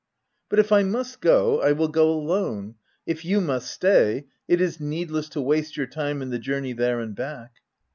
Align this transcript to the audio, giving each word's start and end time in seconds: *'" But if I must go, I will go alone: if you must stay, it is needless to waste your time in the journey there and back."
*'" 0.17 0.31
But 0.49 0.57
if 0.57 0.71
I 0.71 0.81
must 0.81 1.21
go, 1.21 1.59
I 1.61 1.73
will 1.73 1.87
go 1.87 2.09
alone: 2.11 2.73
if 3.05 3.23
you 3.23 3.39
must 3.39 3.69
stay, 3.69 4.25
it 4.47 4.59
is 4.59 4.79
needless 4.79 5.29
to 5.29 5.41
waste 5.41 5.77
your 5.77 5.85
time 5.85 6.23
in 6.23 6.31
the 6.31 6.39
journey 6.39 6.73
there 6.73 6.99
and 6.99 7.15
back." 7.15 7.51